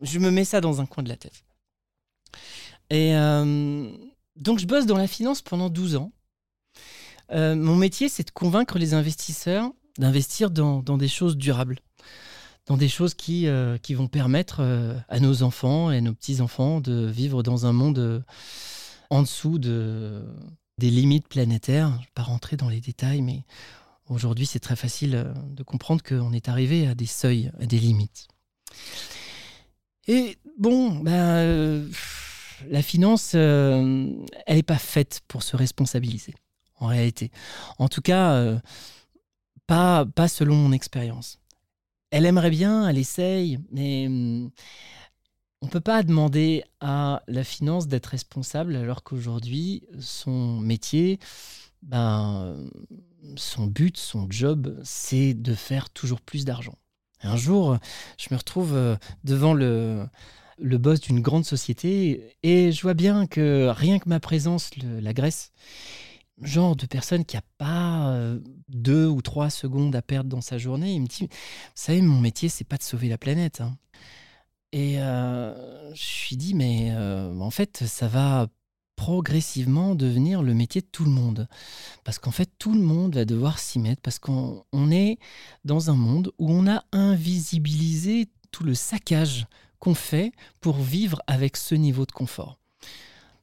Je 0.00 0.18
me 0.18 0.30
mets 0.30 0.44
ça 0.44 0.60
dans 0.60 0.80
un 0.80 0.86
coin 0.86 1.02
de 1.02 1.08
la 1.08 1.16
tête. 1.16 1.44
Et 2.90 3.14
euh, 3.14 3.90
donc, 4.36 4.58
je 4.58 4.66
bosse 4.66 4.86
dans 4.86 4.96
la 4.96 5.06
finance 5.06 5.42
pendant 5.42 5.70
12 5.70 5.96
ans. 5.96 6.12
Euh, 7.30 7.54
mon 7.54 7.76
métier, 7.76 8.08
c'est 8.08 8.26
de 8.26 8.30
convaincre 8.30 8.78
les 8.78 8.94
investisseurs 8.94 9.70
d'investir 9.98 10.50
dans, 10.50 10.82
des 10.82 11.08
choses 11.08 11.36
durables, 11.36 11.78
dans 12.66 12.76
des 12.76 12.88
choses 12.88 13.14
qui, 13.14 13.46
euh, 13.46 13.76
qui 13.78 13.94
vont 13.94 14.08
permettre 14.08 14.60
à 15.08 15.20
nos 15.20 15.42
enfants 15.42 15.90
et 15.90 15.98
à 15.98 16.00
nos 16.00 16.14
petits-enfants 16.14 16.80
de 16.80 17.06
vivre 17.06 17.42
dans 17.42 17.66
un 17.66 17.72
monde 17.72 18.24
en 19.10 19.22
dessous 19.22 19.58
de, 19.58 20.24
des 20.78 20.90
limites 20.90 21.28
planétaires. 21.28 21.88
Je 21.88 21.94
ne 21.94 22.00
vais 22.00 22.10
pas 22.14 22.22
rentrer 22.22 22.56
dans 22.56 22.68
les 22.68 22.80
détails, 22.80 23.22
mais 23.22 23.44
Aujourd'hui, 24.12 24.46
c'est 24.46 24.60
très 24.60 24.76
facile 24.76 25.14
euh, 25.14 25.32
de 25.46 25.62
comprendre 25.62 26.02
qu'on 26.02 26.32
est 26.32 26.48
arrivé 26.48 26.86
à 26.86 26.94
des 26.94 27.06
seuils, 27.06 27.50
à 27.60 27.66
des 27.66 27.78
limites. 27.78 28.28
Et 30.06 30.36
bon, 30.58 30.96
ben, 30.96 31.88
la 32.68 32.82
finance, 32.82 33.32
euh, 33.34 34.08
elle 34.46 34.56
n'est 34.56 34.62
pas 34.62 34.78
faite 34.78 35.20
pour 35.28 35.42
se 35.42 35.56
responsabiliser, 35.56 36.34
en 36.78 36.86
réalité. 36.86 37.30
En 37.78 37.88
tout 37.88 38.02
cas, 38.02 38.60
pas, 39.66 40.04
pas 40.06 40.28
selon 40.28 40.54
mon 40.54 40.72
expérience. 40.72 41.38
Elle 42.10 42.26
aimerait 42.26 42.50
bien, 42.50 42.88
elle 42.88 42.98
essaye, 42.98 43.58
mais 43.70 44.06
hum, 44.06 44.50
on 45.62 45.66
ne 45.66 45.70
peut 45.70 45.80
pas 45.80 46.02
demander 46.02 46.64
à 46.80 47.22
la 47.28 47.44
finance 47.44 47.86
d'être 47.86 48.06
responsable 48.06 48.76
alors 48.76 49.04
qu'aujourd'hui, 49.04 49.84
son 50.00 50.58
métier, 50.58 51.20
ben, 51.82 52.56
son 53.36 53.66
but, 53.66 53.96
son 53.96 54.26
job, 54.28 54.76
c'est 54.82 55.34
de 55.34 55.54
faire 55.54 55.90
toujours 55.90 56.20
plus 56.20 56.44
d'argent. 56.44 56.74
Un 57.22 57.36
jour, 57.36 57.78
je 58.18 58.28
me 58.32 58.36
retrouve 58.36 58.74
euh, 58.74 58.96
devant 59.22 59.54
le, 59.54 60.04
le 60.58 60.78
boss 60.78 61.00
d'une 61.00 61.20
grande 61.20 61.44
société 61.44 62.36
et 62.42 62.72
je 62.72 62.82
vois 62.82 62.94
bien 62.94 63.26
que 63.26 63.68
rien 63.68 63.98
que 63.98 64.08
ma 64.08 64.20
présence 64.20 64.70
la 64.76 65.12
Grèce, 65.12 65.52
genre 66.40 66.76
de 66.76 66.86
personne 66.86 67.24
qui 67.24 67.36
n'a 67.36 67.42
pas 67.58 68.10
euh, 68.10 68.40
deux 68.68 69.06
ou 69.06 69.22
trois 69.22 69.50
secondes 69.50 69.94
à 69.94 70.02
perdre 70.02 70.30
dans 70.30 70.40
sa 70.40 70.58
journée, 70.58 70.94
il 70.94 71.02
me 71.02 71.06
dit, 71.06 71.24
vous 71.24 71.28
savez, 71.74 72.02
mon 72.02 72.20
métier, 72.20 72.48
c'est 72.48 72.64
pas 72.64 72.76
de 72.76 72.82
sauver 72.82 73.08
la 73.08 73.18
planète. 73.18 73.60
Hein. 73.60 73.76
Et 74.72 75.00
euh, 75.00 75.94
je 75.94 76.28
lui 76.30 76.36
dis, 76.36 76.54
mais 76.54 76.94
en 76.96 77.50
fait, 77.50 77.84
ça 77.86 78.08
va 78.08 78.48
progressivement 78.96 79.96
devenir 79.96 80.42
le 80.42 80.54
métier 80.54 80.80
de 80.80 80.86
tout 80.86 81.04
le 81.04 81.10
monde. 81.10 81.48
Parce 82.04 82.20
qu'en 82.20 82.30
fait, 82.30 82.50
tout 82.58 82.72
le 82.72 82.80
monde 82.80 83.16
va 83.16 83.24
devoir 83.24 83.58
s'y 83.58 83.80
mettre, 83.80 84.00
parce 84.00 84.20
qu'on 84.20 84.64
est 84.92 85.18
dans 85.64 85.90
un 85.90 85.96
monde 85.96 86.32
où 86.38 86.52
on 86.52 86.68
a 86.68 86.84
invisibilisé 86.92 88.28
tout 88.52 88.62
le 88.62 88.74
saccage 88.74 89.46
qu'on 89.82 89.94
fait 89.96 90.30
pour 90.60 90.76
vivre 90.76 91.20
avec 91.26 91.56
ce 91.56 91.74
niveau 91.74 92.06
de 92.06 92.12
confort. 92.12 92.60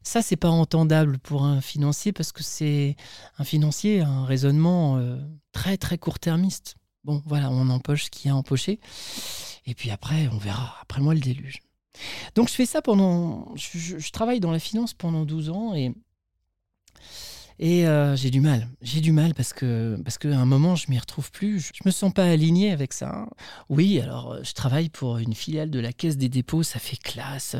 Ça, 0.04 0.22
c'est 0.22 0.38
pas 0.38 0.48
entendable 0.48 1.20
pour 1.20 1.44
un 1.44 1.60
financier 1.60 2.14
parce 2.14 2.32
que 2.32 2.44
c'est 2.44 2.96
un 3.40 3.44
financier, 3.44 4.00
un 4.00 4.24
raisonnement 4.24 4.98
euh, 5.00 5.18
très 5.52 5.76
très 5.76 5.98
court-termiste. 5.98 6.76
Bon, 7.04 7.22
voilà, 7.26 7.52
on 7.52 7.70
empoche 7.70 8.06
ce 8.06 8.10
qu'il 8.10 8.30
y 8.30 8.32
a 8.32 8.38
empoché. 8.38 8.80
Et 9.66 9.76
puis 9.76 9.92
après, 9.92 10.30
on 10.32 10.38
verra. 10.38 10.78
Après 10.82 11.02
moi, 11.02 11.14
le 11.14 11.20
déluge. 11.20 11.60
Donc 12.36 12.48
je 12.48 12.54
fais 12.54 12.66
ça 12.66 12.82
pendant... 12.82 13.54
Je, 13.58 14.12
travaille 14.12 14.40
dans 14.40 14.52
la 14.52 14.60
finance 14.60 14.94
pendant 14.94 15.26
12 15.26 15.50
ans 15.50 15.76
et... 15.76 15.94
Et 17.62 17.86
euh, 17.86 18.16
j'ai 18.16 18.32
du 18.32 18.40
mal, 18.40 18.70
j'ai 18.82 19.02
du 19.02 19.12
mal 19.12 19.34
parce 19.34 19.52
que 19.52 20.00
parce 20.06 20.18
qu'à 20.18 20.30
un 20.30 20.46
moment 20.46 20.78
je 20.78 20.90
m'y 20.90 20.98
retrouve 20.98 21.30
plus, 21.30 21.72
je, 21.74 21.82
me 21.84 21.92
sens 21.92 22.14
pas 22.14 22.24
aligné 22.24 22.72
avec 22.72 22.94
ça. 22.94 23.28
Oui, 23.68 24.00
alors 24.00 24.32
euh, 24.32 24.44
je 24.44 24.54
travaille 24.54 24.88
pour 24.88 25.18
une 25.18 25.36
filiale 25.36 25.70
de 25.70 25.80
la 25.82 25.92
Caisse 25.92 26.16
des 26.16 26.30
dépôts, 26.30 26.64
ça 26.64 26.80
fait 26.80 26.96
classe. 26.96 27.58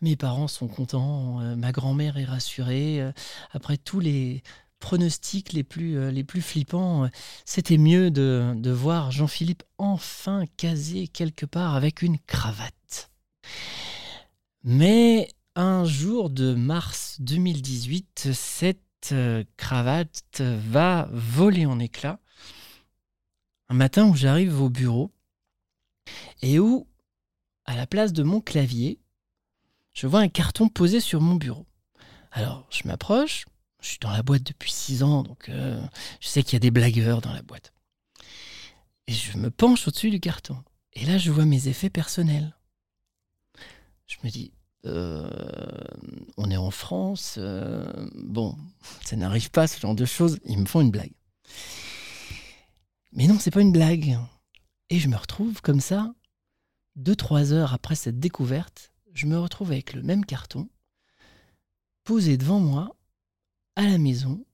Mes 0.00 0.16
parents 0.16 0.48
sont 0.48 0.68
contents, 0.68 1.42
euh, 1.42 1.54
ma 1.54 1.70
grand-mère 1.70 2.16
est 2.16 2.24
rassurée. 2.24 3.06
Après 3.52 3.76
tous 3.76 4.00
les 4.00 4.42
pronostics 4.78 5.52
les 5.52 5.64
plus 5.64 6.10
les 6.10 6.24
plus 6.24 6.40
flippants, 6.40 7.10
c'était 7.44 7.78
mieux 7.78 8.10
de, 8.10 8.54
de 8.56 8.70
voir 8.70 9.10
Jean-Philippe 9.10 9.64
enfin 9.76 10.44
casé 10.56 11.08
quelque 11.08 11.44
part 11.44 11.74
avec 11.74 12.00
une 12.00 12.18
cravate. 12.26 13.10
Mais 14.64 15.28
un 15.56 15.84
jour 15.86 16.28
de 16.28 16.54
mars 16.54 17.16
2018, 17.20 18.28
cette 18.34 18.78
euh, 18.78 18.85
cravate 19.56 20.40
va 20.40 21.08
voler 21.12 21.66
en 21.66 21.78
éclats. 21.78 22.20
Un 23.68 23.74
matin 23.74 24.06
où 24.06 24.14
j'arrive 24.14 24.60
au 24.60 24.68
bureau 24.68 25.12
et 26.42 26.58
où, 26.58 26.86
à 27.64 27.74
la 27.74 27.86
place 27.86 28.12
de 28.12 28.22
mon 28.22 28.40
clavier, 28.40 29.00
je 29.92 30.06
vois 30.06 30.20
un 30.20 30.28
carton 30.28 30.68
posé 30.68 31.00
sur 31.00 31.20
mon 31.20 31.34
bureau. 31.34 31.66
Alors, 32.30 32.66
je 32.70 32.86
m'approche, 32.86 33.46
je 33.80 33.88
suis 33.88 33.98
dans 33.98 34.10
la 34.10 34.22
boîte 34.22 34.44
depuis 34.44 34.70
six 34.70 35.02
ans, 35.02 35.22
donc 35.22 35.48
euh, 35.48 35.80
je 36.20 36.28
sais 36.28 36.42
qu'il 36.42 36.52
y 36.52 36.56
a 36.56 36.60
des 36.60 36.70
blagueurs 36.70 37.20
dans 37.20 37.32
la 37.32 37.42
boîte. 37.42 37.72
Et 39.06 39.12
je 39.12 39.36
me 39.38 39.50
penche 39.50 39.88
au-dessus 39.88 40.10
du 40.10 40.20
carton. 40.20 40.62
Et 40.92 41.04
là, 41.06 41.18
je 41.18 41.30
vois 41.30 41.44
mes 41.44 41.68
effets 41.68 41.90
personnels 41.90 42.56
je 44.06 44.16
me 44.24 44.30
dis, 44.30 44.52
euh, 44.86 45.28
on 46.36 46.50
est 46.50 46.56
en 46.56 46.70
France, 46.70 47.36
euh, 47.38 47.84
bon, 48.14 48.56
ça 49.04 49.16
n'arrive 49.16 49.50
pas, 49.50 49.66
ce 49.66 49.80
genre 49.80 49.94
de 49.94 50.04
choses, 50.04 50.38
ils 50.44 50.58
me 50.58 50.66
font 50.66 50.80
une 50.80 50.90
blague. 50.90 51.12
Mais 53.12 53.26
non, 53.26 53.38
c'est 53.38 53.50
pas 53.50 53.62
une 53.62 53.72
blague. 53.72 54.18
Et 54.90 54.98
je 54.98 55.08
me 55.08 55.16
retrouve 55.16 55.60
comme 55.62 55.80
ça, 55.80 56.14
deux, 56.94 57.16
trois 57.16 57.52
heures 57.52 57.72
après 57.72 57.94
cette 57.94 58.20
découverte, 58.20 58.92
je 59.12 59.26
me 59.26 59.38
retrouve 59.38 59.72
avec 59.72 59.92
le 59.92 60.02
même 60.02 60.24
carton, 60.24 60.68
posé 62.04 62.36
devant 62.36 62.60
moi, 62.60 62.96
à 63.74 63.82
la 63.82 63.98
maison, 63.98 64.44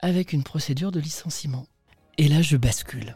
avec 0.00 0.32
une 0.32 0.42
procédure 0.42 0.92
de 0.92 1.00
licenciement. 1.00 1.66
Et 2.18 2.28
là, 2.28 2.42
je 2.42 2.56
bascule. 2.56 3.14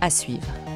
À 0.00 0.10
suivre. 0.10 0.69